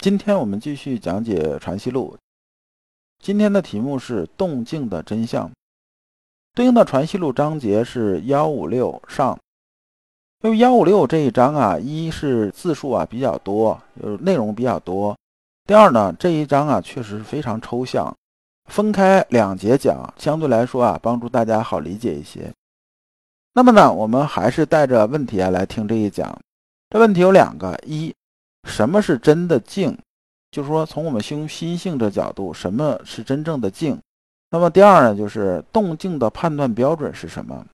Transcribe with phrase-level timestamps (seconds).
[0.00, 2.16] 今天我们继续讲解《传习录》，
[3.22, 5.50] 今天的题目是“动静的真相”，
[6.56, 9.38] 对应的《传习录》章节是幺五六上。
[10.42, 15.14] 因为幺五六这一章啊，一是字数啊比较多，就是内容比较多；
[15.66, 18.10] 第二呢，这一章啊确实是非常抽象，
[18.70, 22.50] 分开两节讲，相对来说啊帮助大家好理解一些。
[23.52, 26.40] 那么呢，我们还是带着问题啊来听这一讲。
[26.88, 28.10] 这问题有两个：一。
[28.64, 29.96] 什么是真的静？
[30.50, 33.98] 就是说，从我们修心性的角度，什么是真正的静？
[34.50, 37.64] 那么第二呢，就是动静的判断标准是什么？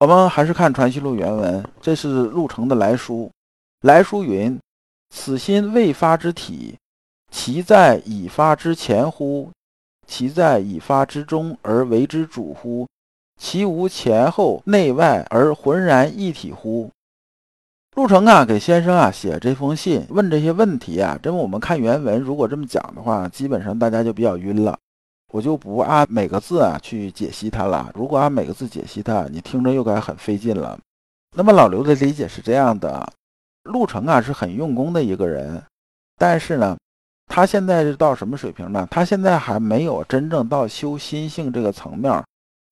[0.00, 3.30] 我们还是看《传习录》原文，这是陆程的来书。
[3.82, 4.58] 来书云
[5.10, 6.76] ：“此心未发之体，
[7.30, 9.50] 其在已发之前乎？
[10.06, 12.88] 其在已发之中而为之主乎？
[13.38, 16.90] 其无前后内外而浑然一体乎？”
[17.98, 21.18] 陆程啊，给先生啊写这封信，问这些问题啊。
[21.20, 24.78] 这么我们看原文，如果这么讲的话，基本上大家就比较晕了。
[25.32, 27.90] 我就不按每个字啊去解析它了。
[27.96, 30.78] 如果按每个字解析它，你听着又该很费劲了。
[31.36, 33.12] 那么老刘的理解是这样的：
[33.64, 35.60] 陆程啊是很用功的一个人，
[36.16, 36.78] 但是呢，
[37.26, 38.86] 他现在是到什么水平呢？
[38.88, 42.22] 他现在还没有真正到修心性这个层面，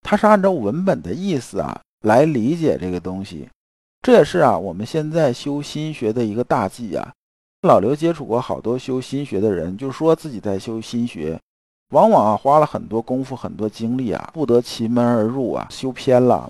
[0.02, 3.48] 他是按照文本的意思啊来理解这个东西。
[4.06, 7.12] 这也是啊，我们现在修心学的一个大忌啊。
[7.62, 11.36] 老刘接触过好多修心学的人，就说自己在修心学，
[11.90, 16.48] 往往啊花了很多功夫、很多精力啊，不得其门而入啊，修偏了。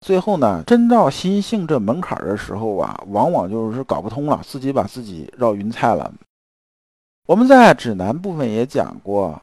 [0.00, 6.12] 最后呢，真到心性这门槛的时候啊，往往就是搞不通了，自己把自己绕晕菜了。
[7.28, 9.40] 我们在指南部分也讲过，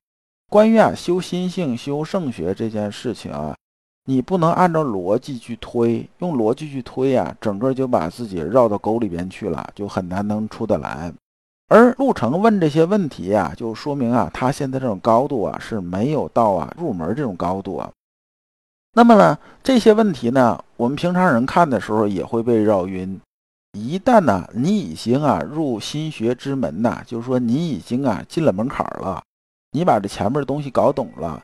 [0.50, 3.56] 关于啊修心性、修圣学这件事情啊。
[4.06, 11.14] 你不能按照逻辑去推，用逻辑去推呀，整个就把自己绕到沟里边去了，就很难能出得来。
[11.70, 17.90] 而陆程问这些问题呀，就说明啊，他现在这种高度啊是没有到啊入门这种高度啊。
[18.96, 23.20] 那么呢，这些问题呢，我们平常人看的时候也会被绕晕。
[23.72, 29.24] 一旦呢，你已经啊入心学之门呐，就是说你已经啊进了门槛了，
[29.72, 31.42] 你把这前面的东西搞懂了。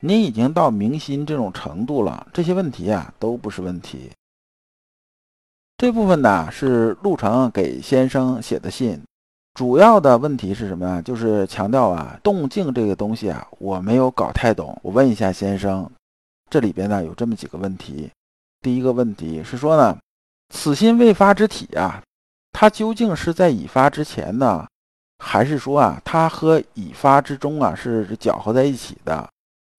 [0.00, 4.10] 你已经到明心这种程度了，这些问题啊都不是问题。
[5.76, 9.02] 这部分呢是陆程给先生写的信，
[9.54, 11.02] 主要的问题是什么呀？
[11.02, 14.78] 就是强调啊动静这个东西啊我没有搞太懂。
[14.82, 15.90] 我问一下先生，
[16.48, 18.10] 这里边呢有这么几个问题。
[18.62, 19.98] 第一个问题是说呢，
[20.48, 22.02] 此心未发之体啊，
[22.52, 24.66] 它究竟是在已发之前呢，
[25.18, 29.28] 还是说啊它和已发之中啊是搅和在一起的？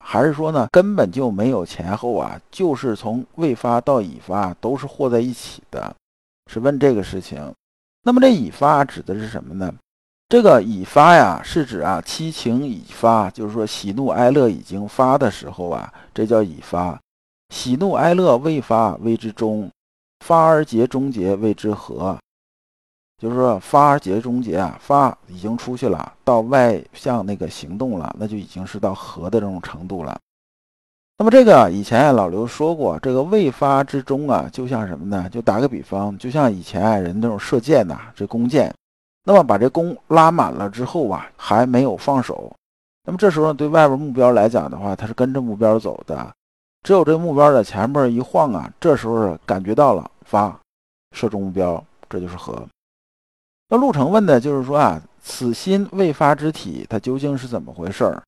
[0.03, 5.95] 还是说呢，根本就没有前后啊，就是从未发到已发都是和在一起的，
[6.51, 7.53] 是问这个事情。
[8.03, 9.73] 那么这已发指的是什么呢？
[10.27, 16.99] 这个已发呀，是指啊七情已发，就是说喜怒哀乐已经发的时候啊，这叫已发。
[17.53, 19.69] 喜怒哀乐未发谓之中，
[20.25, 22.17] 发而结终结谓之和。
[23.21, 30.17] 就是说，发而结终结啊，发已经出去了，到外向那个行动了，那就已经是到和的这种程度了。
[31.19, 35.29] 那么这个以前老刘说过，这个未发之中啊，就像什么呢？
[35.29, 38.73] 就打个比方，就像以前人那种射箭呐，这弓箭，
[39.23, 42.51] 那么把这弓拉满了之后啊，还没有放手，
[43.03, 46.33] 那么这时候对外边目标来讲的话，它是跟着目标走的，
[46.81, 50.59] 只有这目标在前面一晃啊，这时候感觉到了发，
[51.15, 52.67] 射中目标，这就是和。
[53.73, 58.21] 那陆程问的就是说啊，此心未发之体，它究竟是怎么回事儿？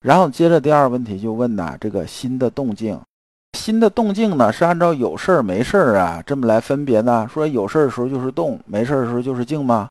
[0.00, 3.00] 然后接着第二个问题就问呐，这个心的动静，
[3.56, 7.28] 心的动静呢，是按照有事儿没事儿啊这么来分别呢？
[7.32, 9.88] 说有事儿的时候就是动，没事儿的时候就是静吗？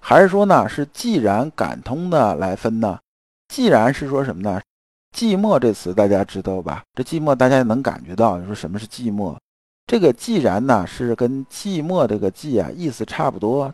[0.00, 2.98] 还是说呢，是既然感通的来分呢？
[3.46, 4.60] 既然是说什么呢？
[5.16, 6.82] 寂寞这词大家知道吧？
[6.94, 9.36] 这寂寞大家能感觉到，你说什么是寂寞？
[9.92, 13.70] 这个既然呢是跟寂寞这个寂啊意思差不多，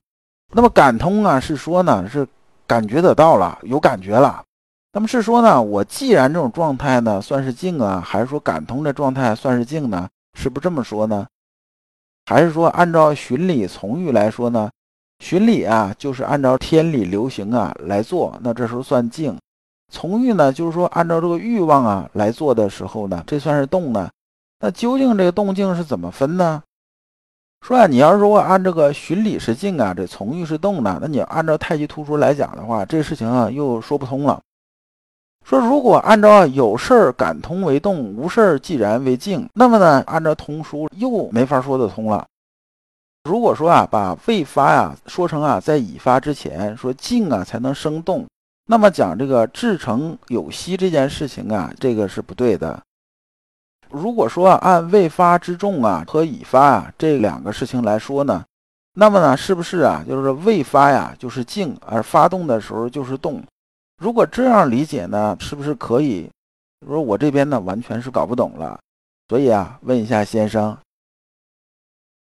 [0.52, 2.26] 那么感通啊是说呢是
[2.66, 4.42] 感觉得到了有感觉了，
[4.92, 10.08] 那么是说呢我既然这种状态呢算是静啊，还是说感通的状态算是静呢？
[10.36, 11.24] 是不是这么说呢？
[12.26, 14.68] 还是说按照循理从欲来说呢？
[15.20, 19.34] 循理啊，就是按照天理流行啊来做，那这时候算静；
[19.92, 24.10] 从欲呢，就是说按照这个欲望啊来做的时候呢，这算是动呢。
[24.60, 26.62] 那究竟这个动静是怎么分呢？
[27.60, 34.40] 说啊，你要是说按这个循理是静啊，这从欲是动呢，那你按照太极图说来讲的话，这事情啊又说不通了。
[35.44, 42.26] 说如果按照有事儿感通为动，无事儿既然为静，那么呢，按照通书又没法说得通了。
[43.24, 48.26] 如果说啊，把未发呀说成啊，在已发之前说静啊才能生动，
[48.66, 52.80] 那么讲这个至诚有息这件事情啊，这个是不对的。
[53.90, 58.44] 如果说按未发之重啊和已发啊这两个事情来说呢，
[58.94, 63.42] 那么呢，是不是啊，就是未发呀就是静，而发动的时候就是动？
[64.02, 66.28] 如果这样理解呢，是不是可以？
[66.86, 68.78] 说我这边呢完全是搞不懂了，
[69.28, 70.76] 所以啊，问一下先生。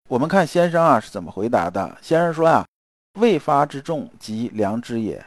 [0.08, 1.96] 我们看先生啊是怎么回答的。
[2.02, 2.66] 先生说啊，
[3.18, 5.24] 未发之众即良知也，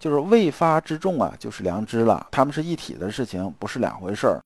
[0.00, 2.26] 就是未发之众啊，就是良知了。
[2.30, 4.40] 他们是一体的事情，不是两回事儿。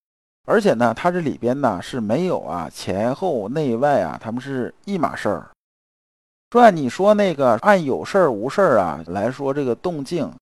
[0.47, 5.51] 而且呢，它这里边呢是没有啊前后内外啊，他们是一码事儿。
[6.51, 10.33] 说啊，你说那个按有事儿无事儿啊来说这个动静，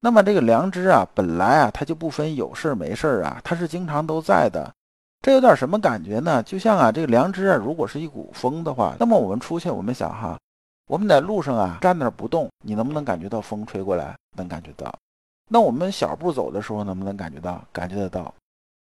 [0.00, 4.72] 那么这个良知啊本来啊它就不分有事儿没事儿啊，它是经常都在的。
[5.20, 6.42] 这有点什么感觉呢？
[6.42, 10.38] 就像啊，这个良知啊，如果是一股风的话，那么我们出去，我们想哈，
[10.88, 14.16] 我们在路上啊，站那儿不动，你能不能感觉到风吹过来？
[14.38, 14.90] 能感觉到。
[15.50, 17.62] 那我们小步走的时候，能不能感觉到？
[17.70, 18.32] 感觉得到。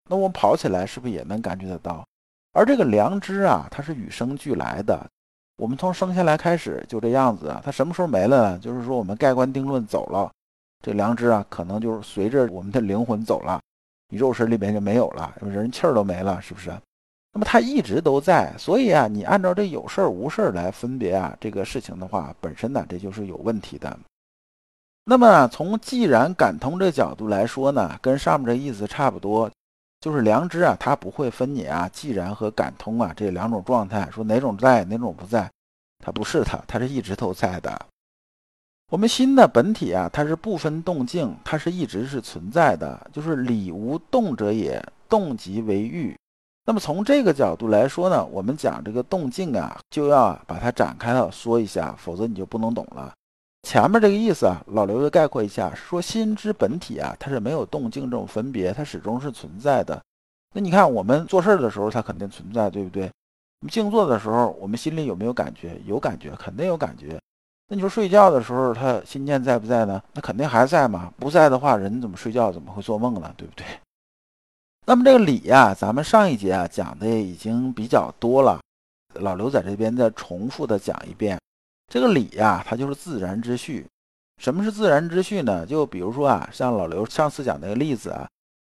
[0.09, 2.05] 那我跑起来是不是也能感觉得到？
[2.53, 5.07] 而这个良知啊，它是与生俱来的。
[5.57, 8.59] 我们从生下来开始就这样子啊，它什么时候没了呢？
[8.59, 10.31] 就是说我们盖棺定论走了，
[10.83, 13.61] 这良知啊，可能就是随着我们的灵魂走了。
[14.09, 16.71] 你肉身里边就没有了，人气儿都没了，是不是？
[17.33, 23.99] 那么它一直都在，所以啊，你按照这有事儿无事儿来分别啊这个事情的话，本身呢这就是有问题的。
[25.05, 29.51] 那么从既然感通这角度来说呢，跟上面这意思差不多，
[30.01, 35.51] 就是良知啊，它不会分你啊既然和感通啊这两种状态，说哪种在哪种不在，
[36.05, 37.87] 它不是它，它是一直都在的。
[38.91, 46.17] 我们心的本体啊，它是不分动静，它是一直是存在的，就是理无动者也，动即为欲。
[46.65, 53.13] 那么从这个角度来说呢，我们讲这个动静啊，就要把它展开了说一下，否则你就不能懂了。
[53.69, 60.03] 前面这个意思啊，老刘就概括一下，说心之本体啊，它是没有动静这种分别，它始终是存在的。
[60.55, 63.03] 那你看我们做事儿的时候，它肯定存在，对不对？
[63.61, 65.79] 我们静坐的时候，我们心里有没有感觉？
[65.85, 67.21] 有感觉，肯定有感觉。
[67.69, 70.03] 那你说睡觉的时候，他心念在不在呢？
[70.15, 71.13] 那肯定还在嘛。
[71.19, 72.51] 不在的话，人怎么睡觉？
[72.51, 73.31] 怎么会做梦呢？
[73.37, 73.67] 对不对？
[74.87, 78.63] 那么这个理呀，咱们上一节啊讲的已经比较多了，
[79.17, 81.39] 老刘在这边再重复的讲一遍。
[81.89, 83.87] 这个理呀，它就是自然之序。
[84.37, 85.67] 什么是自然之序呢？
[85.67, 88.29] 就比如说啊，像老刘上次讲那个例子啊，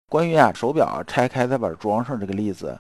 [0.09, 2.75] 关于啊手表拆开再把它装上这个例子，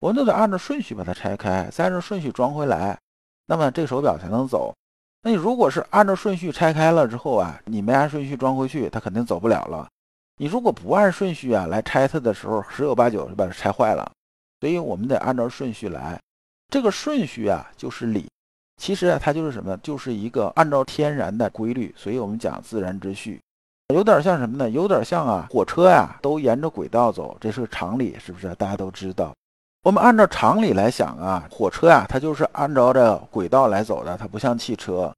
[0.00, 2.98] 我们都得按照顺序把它拆开，再按照顺序装回来，
[3.46, 4.74] 那么这个手表才能走。
[5.22, 9.86] 那你如果是按照顺序拆开了之后啊，你没按顺序装回去，它肯定走不了了。
[10.38, 14.10] 你如果不按顺序啊来拆它的时候，十有八九就把它拆坏了。
[14.58, 16.18] 所以我们得按照顺序来。
[16.68, 18.26] 这个顺序啊就是理，
[18.76, 19.76] 其实啊它就是什么？
[19.78, 21.94] 就是一个按照天然的规律。
[21.96, 23.40] 所以我们讲自然之序，
[23.94, 24.68] 有点像什么呢？
[24.70, 28.54] 有点像啊火车呀都沿着轨道走，这是个常理，是不是？
[28.56, 29.32] 大家都知道。
[29.84, 35.12] 我们按照常理来想啊，火车呀，它就是按照这轨道来走的，它不像汽车，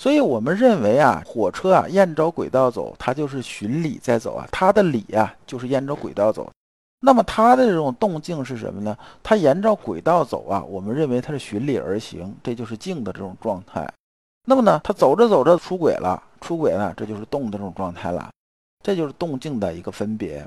[0.00, 6.50] 所以我们认为啊，火车啊沿着轨道走，它就是循理在走啊，它的理啊就是沿着轨道走。
[7.06, 8.98] 那么它的这种动静是什么呢？
[9.22, 13.88] 它沿着轨道走啊，我们认为它是循理而行，这就是静的这种状态。
[14.44, 18.28] 那么呢，它走着走着出轨了，出轨呢，这就是动的这种状态了，
[18.82, 20.44] 这就是动静的一个分别。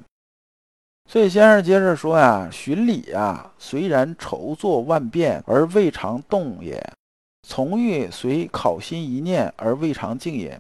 [1.10, 6.78] 所以先生接着说呀：“循理呀，虽然筹作万变而未尝动也；
[7.48, 10.60] 从欲随考心一念而未尝静也。”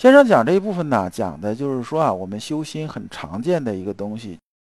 [0.00, 4.38] 先生讲这一部分呢，讲的就是说啊，我们修心很常见的一个东西，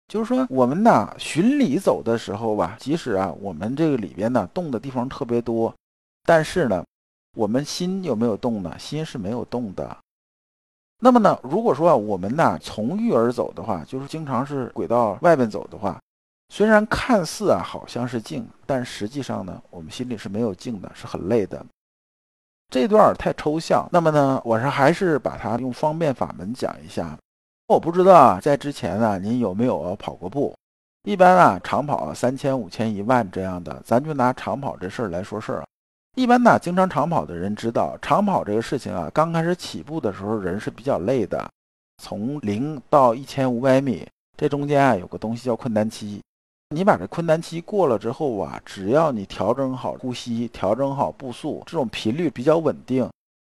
[0.08, 5.74] 就是说我们呢循理走的时候吧，即使啊我们这个里边呢动的地方特别多，
[6.24, 6.84] 但是呢，
[7.36, 8.78] 我们心有没有动呢？
[8.78, 9.96] 心是没有动的。
[11.00, 16.00] 那么呢，如果说，我们呢从欲而走的话，就是经常是轨道外边走的话，
[16.48, 21.64] 虽然看似啊好像是静，但实际上呢，我们心里是没有静的，是很累的。
[22.72, 27.18] 这段太抽象，那么呢，我是还是把它用方便法门讲一下。
[27.68, 30.54] 我不知道啊，在之前呢，您有没有跑过步？
[31.02, 35.64] 一般啊，长跑三千、五千、一万这样的，咱就拿长跑这事儿来说事儿。
[36.14, 41.44] 一般呢，经常长跑的人知道，长跑这个事情啊，刚开始起步的时候人是比较累的。
[42.00, 44.06] 从零到一千五百米，
[44.36, 46.20] 这中间啊有个东西叫困难期。
[46.70, 53.08] 你把这困难期过了之后啊，只要你调整好呼吸，调整好步速，这种频率比较稳定，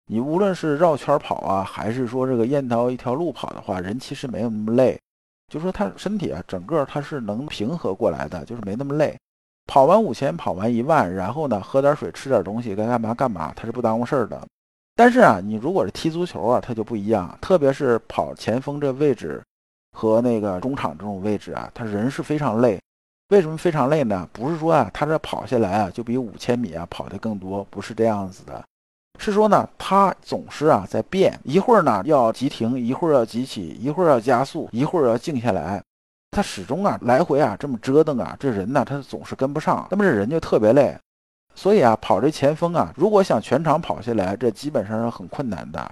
[0.05, 4.99] 你无论是绕圈跑啊，还是说这个沿条一条路跑的话，人其实没有那么累。
[5.51, 9.17] 就说他身体啊，整个他是能平和过来的，就是没那么累。
[9.65, 14.41] 跑完五千，跑完一万，然后呢，喝点水，吃点东西，该干嘛干嘛，他是不耽误事儿的。
[14.95, 19.41] 但是啊，你如果是踢足球啊，他就不一样，特别是跑前锋这位置
[19.91, 22.79] 和那个中场这种位置啊，他人是非常累。
[23.29, 24.27] 为什么非常累呢？
[24.33, 28.63] 不是说啊，他这跑下来啊，就比五千米啊跑的更多，不是这样子的，
[29.19, 35.81] 是说呢，他总是啊在变，一会儿呢要急停，一会儿要急起，一会儿要加速，一会儿要静下来。
[36.31, 40.97] 他始终啊来回啊这么折腾啊，这人呢他总是跟不上，那么这人就特别累。
[41.55, 45.91] 所以啊，跑这前锋啊，如果想全场跑下来，这基本上是很困难的。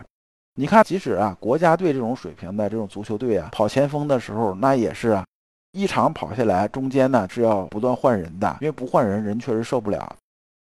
[0.56, 5.24] 你看，即使啊国家队这种水平的这种足球队啊，跑前锋的时候，那也是啊
[5.72, 10.14] 一场跑下来，中间呢是要不断换人的，因为不换人，人确实受不了。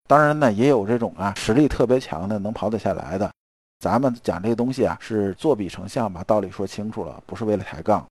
[0.08, 3.30] 当然呢，也有这种啊实力特别强的能跑得下来的。
[3.78, 8.04] 咱们讲这个东西啊，是作比成像，把道理说清楚了，不是为了抬杠。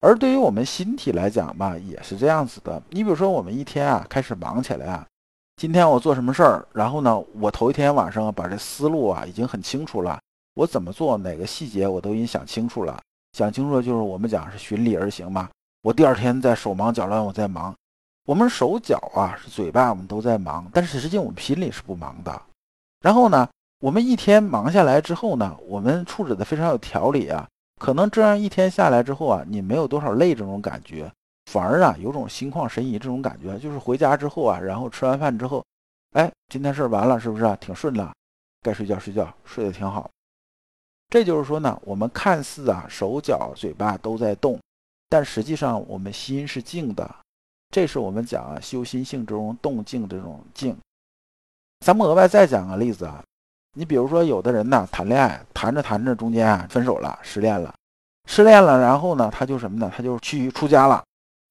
[0.00, 2.80] 而对于我们心体来讲吧，也是这样子的。
[2.88, 5.06] 你比如说，我们一天啊开始忙起来啊，
[5.56, 10.18] 今天我做什么事儿，然后呢，我头一天晚上把这思路啊已经很清楚了，
[10.54, 12.98] 我怎么做，哪个细节我都已经想清楚了。
[13.32, 15.48] 想清楚了就是我们讲是循理而行嘛。
[15.82, 17.74] 我第二天在手忙脚乱，我在忙。
[18.24, 22.42] 我们手脚啊是嘴巴，我们都在忙，但是实际我们心里是不忙的。
[23.00, 23.48] 然后呢，
[23.80, 27.48] 我们一天忙下来之后呢，我们处置的非常有条理啊。
[27.80, 31.10] 可能这样一天下来之后啊，你没有多少累这种感觉，
[31.50, 33.58] 反而啊有种心旷神怡这种感觉。
[33.58, 35.64] 就是回家之后啊，然后吃完饭之后，
[36.12, 38.08] 哎，今天事儿完了，是不是挺顺的？
[38.62, 40.08] 该睡觉睡觉，睡得挺好。
[41.10, 44.60] 这就是说呢，我们看似啊手脚嘴巴都在动，
[45.08, 47.16] 但实际上我们心是静的。
[47.72, 50.76] 这是我们讲啊修心性这种动静这种静。
[51.80, 53.20] 咱们额外再讲个例子啊。
[53.74, 57.74] 你比如说，有的人呢谈恋爱，谈着谈着中间啊分手了，失恋了，
[58.28, 59.90] 失恋了，然后呢他就什么呢？
[59.96, 61.02] 他就去出家了，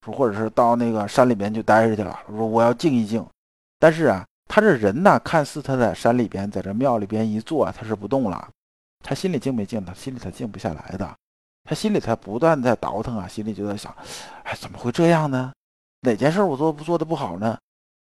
[0.06, 2.20] 说或者是到那个山里边就待着去了。
[2.28, 3.26] 说我要静一静，
[3.80, 8.48] 但是啊，他这人呢，看似他在山里边，在这庙里边一坐，他是不动了，
[9.04, 9.84] 他心里静没静？
[9.84, 11.16] 他心里他静不下来的，
[11.64, 13.92] 他心里他不断在倒腾啊，心里就在想，
[14.44, 15.52] 哎，怎么会这样呢？
[16.02, 17.58] 哪件事我做不做的不好呢？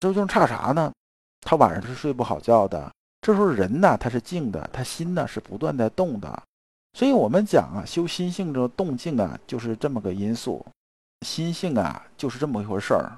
[0.00, 0.92] 究竟差啥呢？
[1.40, 2.92] 他晚上是睡不好觉的。
[3.20, 6.42] 这时候人呢，他是静的，他心呢是不断在动的，
[6.92, 10.64] 所以我们讲啊，修心性这个动静啊，就是这么个因素，
[11.26, 13.16] 心性啊就是这么一回事儿。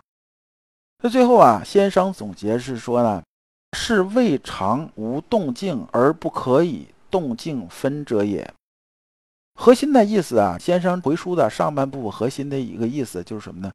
[1.03, 3.23] 那最后啊，先生总结是说呢，
[3.77, 8.49] 是未尝无动静而不可以动静分者也。
[9.59, 13.73] 核心的意思啊，先生回书的上半部核心的一个意思就是什么呢？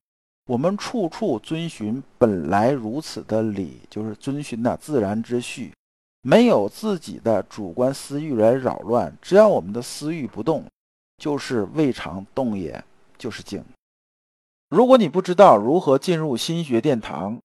[0.51, 5.71] 我们处处遵循本来如此的理，就是遵循的自然之序。
[6.23, 10.65] 没有自己的主观私欲来扰乱，只要我们的私欲不动，
[11.17, 12.83] 就是未尝动也，
[13.17, 13.63] 就是静。
[14.67, 17.39] 如果你不知道如何进入心学殿堂，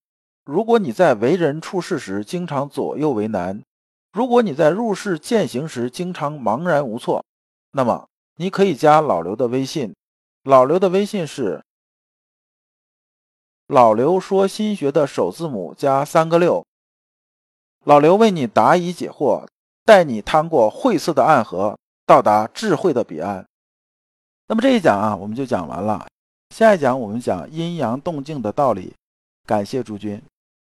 [0.44, 3.62] 如果你在为人处事时经常左右为难，
[4.12, 7.24] 如果你在入世践行时经常茫然无措，
[7.70, 9.94] 那么你可以加老刘的微信。
[10.42, 11.62] 老刘的微信是
[13.68, 16.64] 老刘说心学的首字母加三个六。
[17.84, 19.44] 老刘为你答疑解惑，
[19.84, 23.44] 带你趟过晦涩的暗河，到达智慧的彼岸。
[24.46, 26.06] 那么这一讲啊，我们就讲完了。
[26.54, 28.94] 下一讲我们讲阴阳动静的道理。
[29.44, 30.22] 感谢诸君。